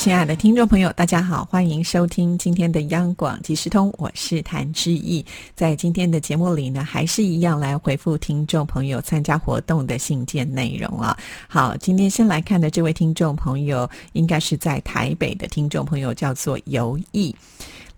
[0.00, 5.22] 亲爱的听众朋友，大家好，欢迎收听今天的央广即时通，我是谭志毅。
[5.54, 11.14] 在今天的节目里呢，还是一样来回复听众朋友参加活动的信件内容啊。
[11.48, 17.36] 好，今天先来看的这位听众朋友，应该是在台北的听众朋友，叫做游毅。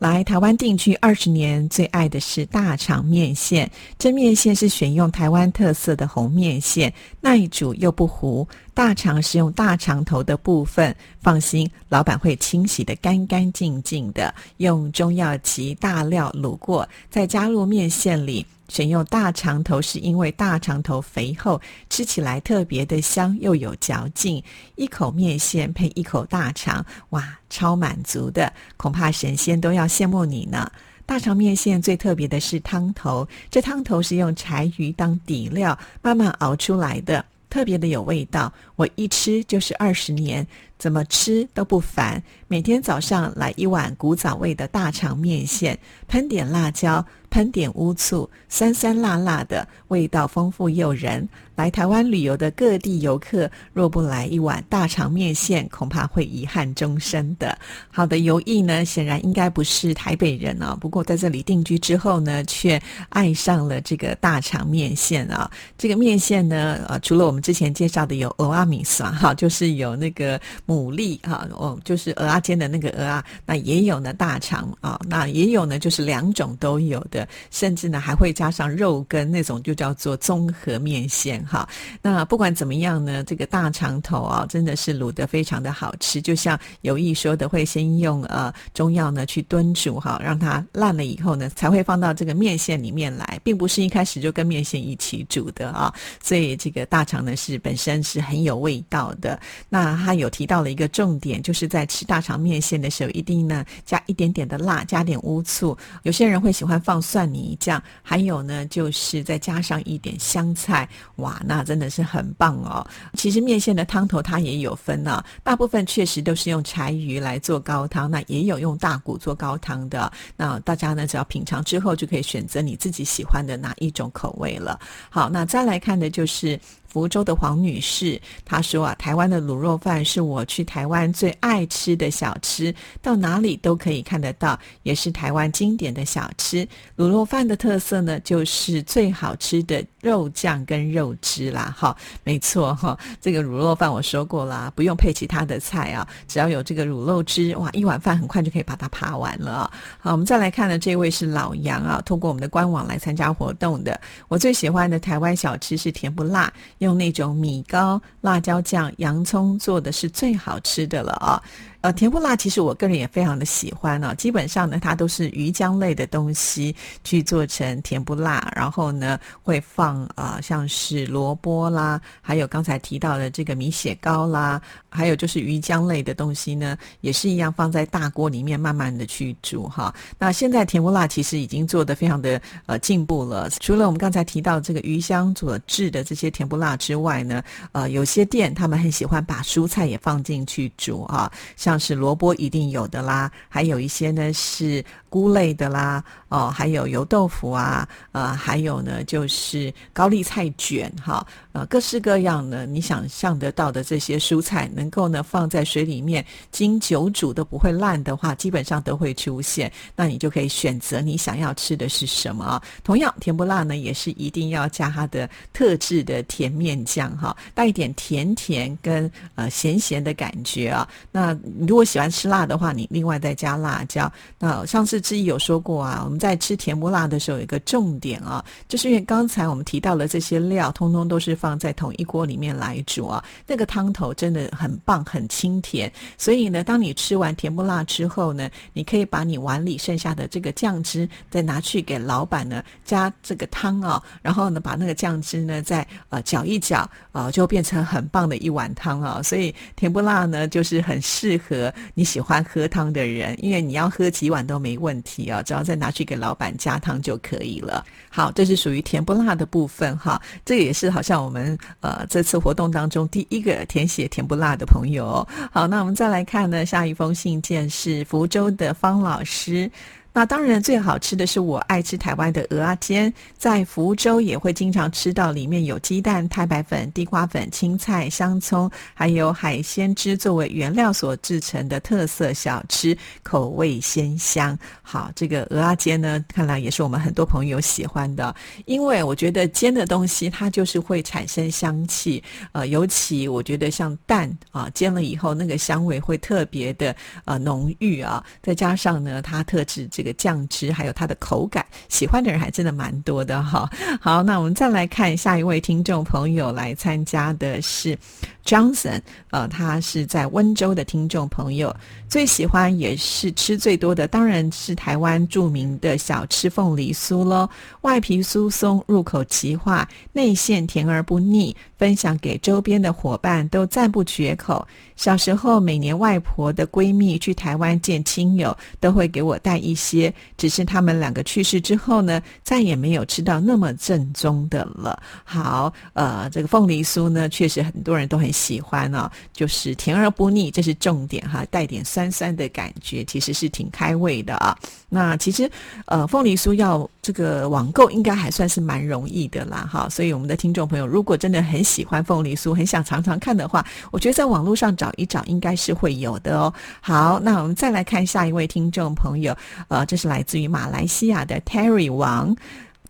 [0.01, 3.71] 来台湾定居二十年，最爱的是大肠面线。
[3.97, 8.49] 这面线是选用台湾特色的红面线，耐煮又不糊。
[8.75, 18.47] 大肠是用大肠头的部分，放心，老板会清洗的干干净净的，用中药及大料卤过，再加入面线里。
[18.69, 24.43] 选用大肠头是因为大肠头肥厚，吃起来特别的香又有嚼劲。
[24.77, 30.73] 一口面线配一口大肠，哇，超满足的，恐怕神仙都要羡慕你呢。
[31.05, 38.51] 大肠面线最特别的是汤头，这汤头是用柴鱼当底料慢慢熬出来的，特别的有味道。
[38.77, 40.47] 我一吃就是二十年，
[40.83, 42.21] 怎么吃都不烦。
[42.49, 47.07] 每天早上来一碗古早味的大肠面线，喷点辣椒。
[47.31, 51.27] 喷点乌醋，酸酸辣辣的味道丰富诱人。
[51.55, 57.57] 来台湾旅游的各地游客，若不来一碗大肠面线，恐怕会遗憾终生的。
[57.91, 60.77] 好的，游艺呢，显然应该不是台北人啊。
[60.79, 65.51] 不过在这里定居之后呢，却爱上了这个大肠面线啊。
[65.79, 70.39] 这个面线呢，呃，除了我们之前介绍的有鹅阿米酸哈，就是有那个
[70.73, 77.29] 牡蛎哈，哦，就是鹅阿煎的那个鹅啊，那也有呢大肠啊，那也有呢，就是两种都有的。
[77.51, 81.69] 甚至呢，还会加上肉羹那种，就叫做综合面线哈。
[82.01, 86.23] 那不管怎么样呢，这个大肠头啊，真的是卤的非常的好吃。
[86.23, 95.93] 就像有意说的，会先用呃中药呢去炖煮哈，让它烂了以后呢，才会放到这个面线里面来，并不是一开始就跟面线一起煮的啊。
[96.23, 99.39] 所以这个大肠呢是本身是很有味道的。
[99.69, 105.77] 那他有提到了一个重点，就是在吃大肠面线的时候，一定呢加一点点的辣，加点乌醋。
[106.05, 107.03] 有些人会喜欢放。
[107.03, 112.87] 蒜泥酱，还有呢，就是再加上一点香菜，哇，那真的是很棒哦。
[113.15, 120.11] 其实面线的汤头它也有分呢，大部分确实都是用柴鱼来做高汤，那也有用大骨做高汤的。
[120.37, 124.79] 那大家呢，只要品尝之后，就可以选择你自己喜欢的哪一种口味了。
[125.11, 126.59] 好，那再来看的就是。
[126.93, 136.69] 福州的黄女士她说啊，台湾的卤肉饭是我去台湾最爱吃的小吃，到哪里都可以看得到，也是台湾经典的小吃。
[136.99, 141.75] 卤肉饭的特色呢，就是最好吃的肉酱跟肉汁啦。
[141.75, 149.73] 哈，没错哈，这个卤肉饭我说过啦，不用配其他的菜啊，只要有这个卤肉汁，哇，一碗饭很快就可以把它扒完了。
[149.99, 153.99] 好，我们再来看呢这位是老杨啊，通过我们的官网来参加活动的。
[154.29, 156.53] 我最喜欢的台湾小吃是甜不辣。
[156.83, 161.41] 用那种米糕、辣椒酱、洋葱做的是最好吃的了啊。
[161.83, 164.15] 呃，甜不辣其实我个人也非常的喜欢呢。
[164.15, 179.93] 基本上呢，它都是鱼浆类的东西去做成甜不辣，然后呢会放啊像是萝卜啦，还有刚才提到的这个米血糕啦，还有就是鱼浆类的东西呢，也是一样放在大锅里面慢慢的去煮哈。
[180.21, 183.51] 那现在甜不辣其实已经做的非常的呃进步了。
[183.59, 187.43] 除了我们刚才提到这个鱼香所制的这些甜不辣之外呢，
[187.73, 191.72] 呃，有些店他们很喜欢把蔬菜也放进去煮啊，像。
[191.73, 209.71] 像是萝卜一定有的啦，还有一些呢是菇类的啦，哦，还有油豆腐啊，呃，还有呢就是高丽菜卷哈，呃，各式各样的你想象得到的这些蔬菜，能够呢放在水里面经久煮都不会烂的话，基本上都会出现。
[209.95, 212.59] 那你就可以选择你想要吃的是什么。
[212.83, 221.39] 同样，甜不辣呢也是一定要加它的特制的甜面酱哈，带一点甜甜跟呃咸咸的感觉啊，那。
[221.67, 224.11] 如果喜欢吃辣的话，你另外再加辣椒。
[224.39, 235.93] 那上次志毅有说过啊，我们在吃甜不辣的时候有一个重点啊，就是因为刚才我们提到了这些料，通通都是放在同一锅里面来煮啊，那个汤头真的很棒，很清甜。
[236.17, 249.21] 所以呢，当你吃完甜不辣之后呢，你可以把你碗里剩下的这个酱汁再拿去给老板呢加这个汤啊，然后呢把那个酱汁呢再呃搅一搅啊，就变成很棒的一碗汤啊。
[249.23, 251.73] 所以甜不辣呢，就是很适合。
[251.95, 257.83] 你喜欢喝汤的人，因为你要喝几碗都没问问题啊，只要再拿去给老板加汤就可以了。
[258.11, 265.27] 好，这是属于甜不辣的部分哈，这也是好像我们呃这次活动当中第一个填写甜不辣的朋友。
[265.51, 269.71] 好，那我们再来看呢，下一封信件是福州的方老师。
[270.15, 284.59] 那当然，最好吃的是我爱吃台湾的鹅啊煎，在福州也会经常吃到，里面有鸡蛋、太白粉、地瓜粉、青菜、香葱，还有海鲜汁作为原料所制成的特色小吃，口味鲜香。
[284.83, 288.35] 好，这个鹅啊煎呢，看来也是我们很多朋友喜欢的，
[288.67, 292.23] 因为我觉得煎的东西它就是会产生香气，
[292.53, 296.95] 呃，尤其我觉得像蛋啊，煎了以后那个香味会特别的
[297.25, 300.02] 呃浓郁啊，再加上呢，它特制这。
[300.03, 303.71] 这个酱汁还有它的口感，喜欢的人还真的蛮多的哈。
[304.01, 307.97] 好，那我们再来看下一位听众朋友来参加的是
[308.45, 309.01] Johnson，
[309.31, 311.73] 呃，他是在温州的听众朋友，
[312.09, 317.49] 最喜欢也是吃最多的，当然是台湾著名的小吃凤梨酥喽。
[317.83, 324.67] 外皮酥松，入口即化，内馅甜而不腻，分享给周边的伙伴都赞不绝口。
[324.97, 329.92] 小时候，每年外婆的闺蜜去台湾见亲友，都会给我带一些。
[330.37, 335.03] 只是他们两个去世之后呢，再也没有吃到那么正宗的了。
[335.25, 344.57] 好，呃，这个凤梨酥呢，确实很多人都很喜欢哦，就是甜而不腻，这是重点哈，带点酸酸的感觉，其实是挺开胃的啊。
[344.95, 345.51] 那其实，
[345.87, 349.89] 呃，凤梨酥要这个网购应该还算是蛮容易的啦，哈。
[349.91, 354.93] 所以我们的听众朋友，如果真的很喜欢凤梨酥，很想尝尝看的话，我觉得在网络上找。
[354.99, 356.53] 一找应该是会有的哦。
[356.83, 359.35] 好，那我们再来看下一位听众朋友，
[359.69, 362.37] 呃，这是来自于马来西亚的 Terry 王。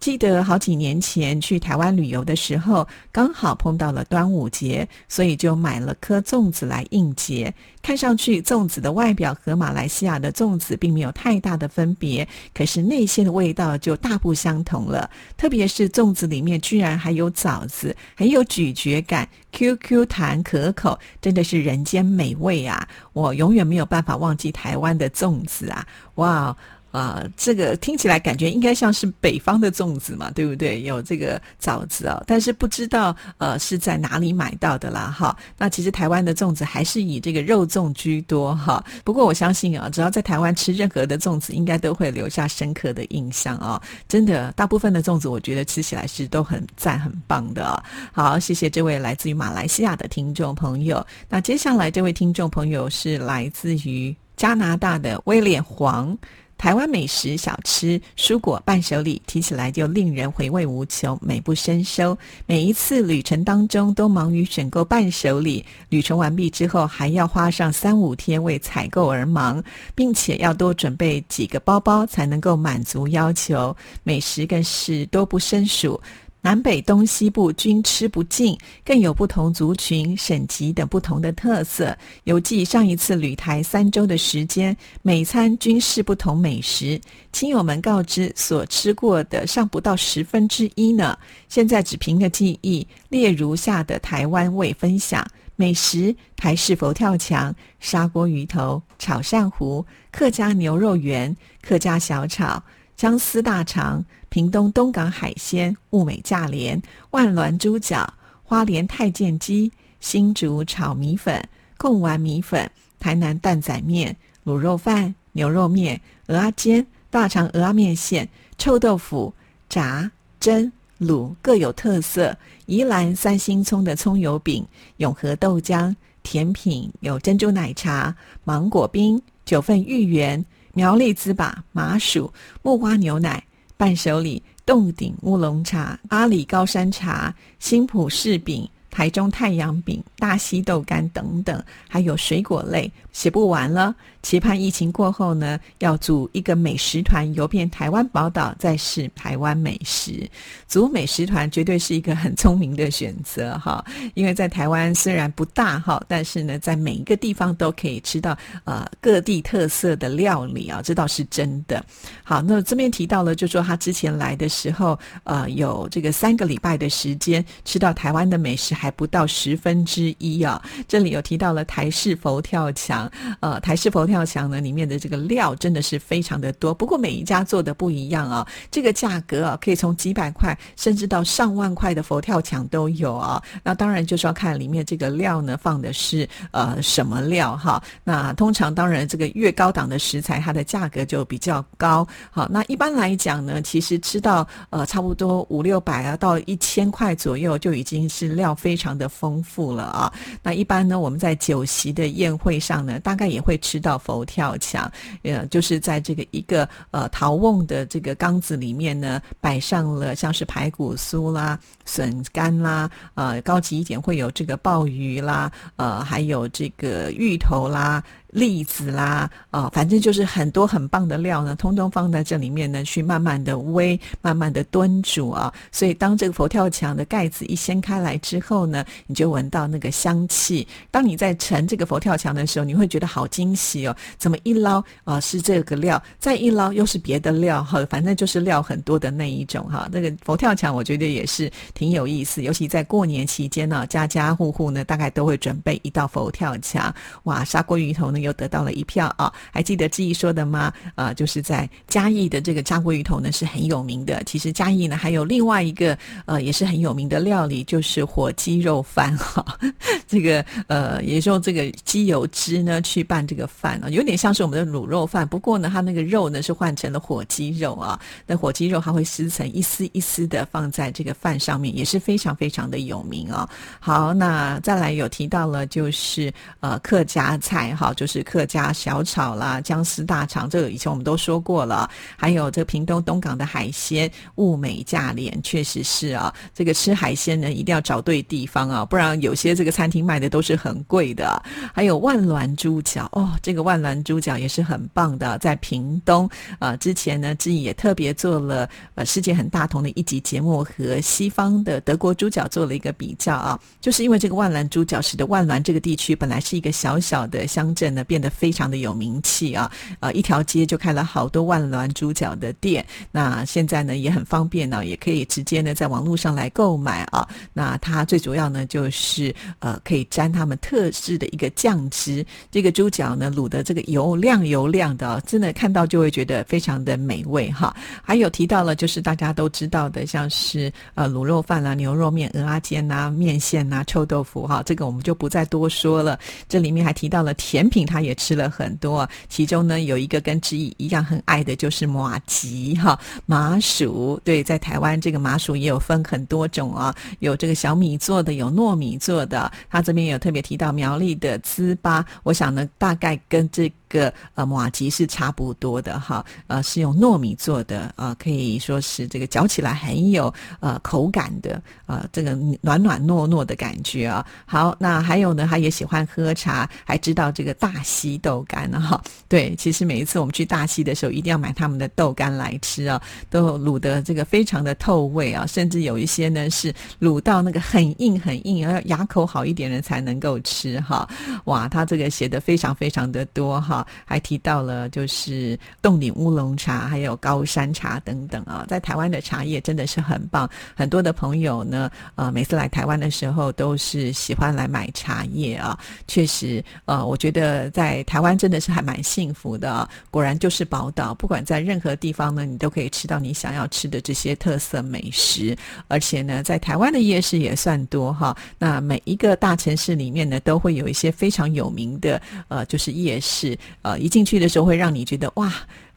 [0.02, 7.54] 记得好几年前去台湾旅游的时候，刚好碰到了端午节，所以就买了颗粽子来应节。
[7.80, 15.08] 看上去粽子的外表和马来西亚的粽子并没有太大的分别，可是内馅的味道就大不相同了。
[15.36, 22.88] 特别是粽子里面居然还有枣子，很有咀嚼感，Q Q 弹可口，真的是人间美味啊！
[23.12, 25.86] 我永远没有办法忘记台湾的粽子啊！
[26.16, 26.56] 哇。
[26.92, 30.82] 啊，这个听起来感觉应该像是北方的粽子嘛，对不对？
[30.82, 35.36] 有这个枣子啊，但是不知道呃是在哪里买到的啦，哈。
[35.56, 38.84] 那其实台湾的粽子还是以这个肉粽居多哈。
[39.02, 43.82] 不过我相信啊，只要在台湾吃任何的粽子，应该都会留下深刻的印象啊。
[44.06, 47.82] 真的，大部分的粽子我觉得吃起来是都很赞、很棒的。
[48.12, 51.02] 好，谢谢这位来自于马来西亚的听众朋友。
[51.28, 56.14] 那接下来这位听众朋友是来自于加拿大的威廉黄。
[56.62, 62.16] 台湾美食小吃蔬果伴手礼，提起来就令人回味无穷，美不胜收。
[62.46, 69.60] 每一次旅程当中都忙于选购伴手礼，旅程完毕之后还要花上三五天为采购而忙，
[69.96, 73.76] 并且要多准备几个包包才能够满足要求。
[74.04, 76.00] 美食更是多不胜数。
[76.44, 81.96] 南北东西部均吃不尽，更有不同族群、省级等不同的特色。
[82.24, 87.00] 犹记上一次旅台三周的时间，每餐均是不同美食。
[87.32, 91.16] 亲友们告知，所吃过的尚不到十分之一呢。
[91.48, 95.24] 现在只凭着记忆列如下的台湾味分享：
[95.54, 102.60] 美食台式佛跳墙、砂锅鱼头、炒鳝糊、客家牛肉圆、客家小炒。
[102.96, 106.80] 姜丝大肠、屏东东港海鲜、物美价廉、
[107.10, 119.34] 万峦猪脚、花莲太监鸡、新竹炒米粉、贡丸米粉、台南蛋仔面、卤肉饭、牛肉面、鹅阿煎、大肠鹅阿面线、臭豆腐、
[119.68, 120.70] 炸、蒸、
[121.00, 122.36] 卤各有特色。
[122.66, 124.66] 宜兰三星葱的葱油饼、
[124.98, 130.44] 永和豆浆甜品有珍珠奶茶、芒果冰、九份芋圆。
[130.74, 133.44] 苗栗芝巴、麻薯、木瓜牛奶、
[133.76, 138.68] 伴手礼、洞顶乌龙茶、阿里高山茶、新浦柿饼。
[138.92, 143.92] 台中太阳饼、大溪豆干等等，还有水果类，写不完了。
[144.22, 150.30] 期盼疫情过后呢，要组一个美食团，游遍台湾宝岛，再试台湾美食。
[150.68, 153.84] 组美食团绝对是一个很聪明的选择哈，
[154.14, 161.84] 因为在台湾虽然不大哈，但是呢，在每一个地方都可以吃到呃各地特色的料理啊，这倒是真的。
[162.22, 168.72] 好，那这边提到了，就说他之前来的时候，呃，有这个三个礼拜的时间吃到台湾的美食。
[168.82, 170.60] 还不到十分之一啊。
[170.88, 173.08] 这里有提到了台式佛跳墙，
[173.38, 183.40] 呃，台式佛跳墙呢里面的这个料真的是非常的多，不过每一家做的不一样啊，这个价格啊可以从几百块甚至到上万块的佛跳墙都有啊。
[183.62, 187.80] 那当然就是要看里面这个料呢放的是呃什么料哈。
[188.02, 192.04] 那通常当然这个越高档的食材，它的价格就比较高。
[192.32, 200.10] 好，那一般来讲呢，其实吃到呃差不多五六百啊到一千块左右，就已经是料非非常的丰富了啊。
[200.42, 204.90] 那一般呢，我们在酒席的宴会上呢，大概也会吃到佛跳墙，
[205.24, 218.02] 呃，就是在这个一个呃陶瓮的这个缸子里面呢，摆上了像是排骨酥啦、笋干啦，呃，高级一点会有这个鲍鱼啦，呃，还有这个芋头啦。
[218.32, 225.52] 栗子啦，啊，反正就是很多很棒的料呢，通通放在这里面呢，去慢慢的煨，慢慢的炖煮啊。
[225.70, 230.66] 所以当这个佛跳墙的盖子一掀开来之后呢，你就闻到那个香气。
[230.90, 233.94] 当你在盛这个佛跳墙的时候，你会觉得好惊喜哦！
[234.16, 239.86] 怎么一捞啊是这个料，再一捞又是别的料哈，反正就是料很多的那一种哈。
[239.92, 246.94] 那个佛跳墙我觉得也是挺有意思，尤其在过年期间呢，家家户户呢大概都会准备一道佛跳墙。
[247.24, 248.20] 哇，砂锅鱼头呢？
[248.20, 249.32] 又得到了一票啊！
[249.50, 250.72] 还记得志毅说的吗？
[250.94, 254.22] 啊，就是在嘉义的这个砂锅鱼头呢是很有名的。
[254.24, 259.44] 其实嘉义呢还有另外一个呃也是很有名的料理，就是火鸡肉饭哈。
[260.06, 267.98] 这个呃也用这个鸡油汁呢去拌这个饭啊，有点像是我们的卤肉饭，不过呢它那个肉呢是换成了火鸡肉啊。
[268.26, 273.48] 那火鸡肉它会撕成一丝一丝的放在这个饭上面，也是非常非常的有名啊。
[273.78, 278.20] 好，那再来有提到了就是呃客家菜哈，就是。
[278.32, 281.90] 客家小炒啦，姜丝大肠，这个以前我们都说过了。
[282.16, 286.32] 还有这个屏东东港的海鲜，物美价廉，确实是啊。
[286.54, 291.42] 这个吃海鲜呢，一定要找对地方啊，不然有些这个餐厅卖的都是很贵的。
[291.74, 296.26] 还有万峦猪脚哦，这个万峦猪脚也是很棒的，在屏东
[296.58, 296.74] 啊。
[296.76, 303.58] 之前呢，志毅也特别做了呃世界很大同的一集节目，和西方的德国猪脚做了一个比较啊。
[303.80, 308.06] 就是因为这个万峦猪脚，使得万峦这个地区本来是一个小小的乡镇呢。
[308.12, 309.72] 变得非常的有名气啊！
[310.00, 312.84] 呃，一条街就开了好多万峦猪脚的店。
[313.10, 317.26] 那现在呢也很方便呢，也可以直接呢在网络上来购买啊。
[317.54, 322.22] 那它最主要呢就是呃可以沾他们特制的一个酱汁。
[322.50, 327.74] 这个猪脚呢卤的这个油亮油亮的，真的看到就会觉得非常的美味哈。
[328.02, 336.18] 还有提到了就是大家都知道的，像是呃卤肉饭啦、牛肉面、鹅阿煎呐、面线呐、臭豆腐哈，这个我们就不再多说了。
[336.48, 337.82] 这里面还提到了甜品。
[337.84, 344.18] 他也吃了很多，其中呢有一个跟志毅一样很爱的，就是马吉哈麻薯。
[344.24, 349.50] 对，在台湾这个麻薯也有分很多种啊，有这个小米做的，有糯米做的。
[349.68, 353.70] 他这边有特别提到苗栗的糍粑，我想呢大概跟这。
[353.92, 364.26] 个呃马吉是差不多的哈，呃是用糯米做的啊，可以说是这个嚼起来很有呃口感的啊，这个暖暖糯糯的感觉啊。
[364.46, 368.98] 好，那还有呢，他也喜欢喝茶，还知道这个大溪豆干呢哈。
[369.28, 381.06] 对，其实每一次我们去大溪的时候，一定要买他们的豆干来吃啊，都卤的这个非常的透味啊，甚至有一些呢是卤到那个很硬很硬，要牙口好一点的才能够吃哈。
[381.44, 383.81] 哇，他这个写的非常非常的多哈。
[384.04, 395.78] 还提到了就是洞顶乌龙茶，还有高山茶等等啊，在台湾的茶叶真的是很棒，很多的朋友呢，呃，每次来台湾的时候都是喜欢来买茶叶啊。
[396.06, 399.88] 确实，呃，我觉得在台湾真的是还蛮幸福的啊。
[400.10, 405.56] 果然就是宝岛，不管在任何地方呢，你都可以吃到你想要吃的这些特色美食。
[405.88, 408.36] 而且呢，在台湾的夜市也算多哈。
[408.58, 413.58] 那每一个大城市里面呢，都会有一些非常有名的，呃，就是夜市。
[413.80, 415.52] 呃，一进去的时候会让你觉得哇。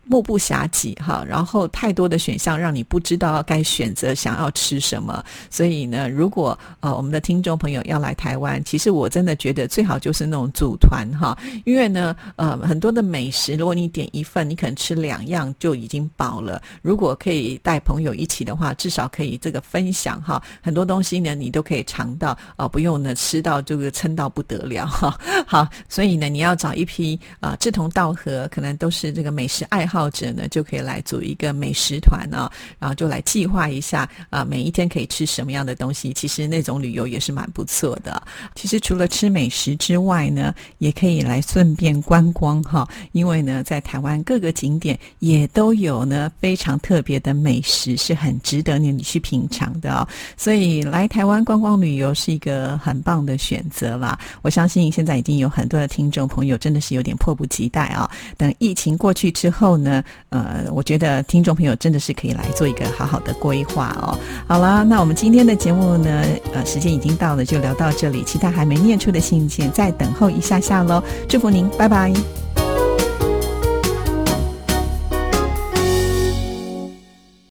[0.07, 5.23] 目不暇接哈，然后太多的选项让你不知道该选择想要吃什么。
[5.49, 11.35] 所以呢，如果呃我们的听众朋友要来台湾，其实我真的觉得最好就是那种组团哈，
[11.65, 16.61] 因为呢呃很多的美食，如果你点一份，你可能吃两样就已经饱了。
[16.83, 25.19] 如果可以带朋友一起的话，至少可以这个分享哈，很多东西呢你都可以尝到啊，不用呢吃到这个撑到不得了哈。
[25.47, 29.94] 好，所以呢你要找一批啊志同道合，可能都是这个美食爱好。
[29.95, 36.11] 好者呢，就可以来组一个美食团呢，然后就来计划一下啊，每一天可以吃什么样的东西。
[36.11, 38.21] 其实那种旅游也是蛮不错的。
[38.55, 50.05] 其实除了吃美食之外呢，也可以来顺便观光哈，因为呢，在台湾各个景点也都有呢非常特别的美食，是很值得你去品尝的哦。
[50.35, 54.19] 所以来台湾观光旅游是一个很棒的选择啦。
[54.41, 58.09] 我相信现在已经有很多的听众朋友真的是有点迫不及待啊。
[58.37, 64.17] 等疫情过去之后，那呃，我觉得听众朋友真的是可以来做一个好好的规划哦。
[64.47, 66.23] 好了，那我们今天的节目呢，
[66.53, 68.23] 呃，时间已经到了，就聊到这里。
[68.23, 71.01] 其他还没念出的信件，再等候一下下喽。
[71.29, 72.44] 祝福您，拜拜。